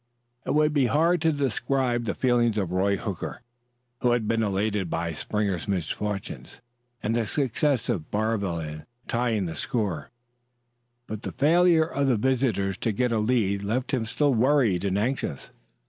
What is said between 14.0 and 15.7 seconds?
still worried and anxious.